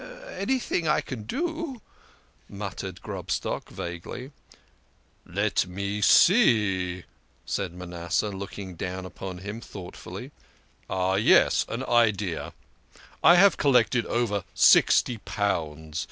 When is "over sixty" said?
14.07-15.19